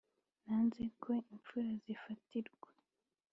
[0.45, 2.69] nanze ko imfura zifatirwa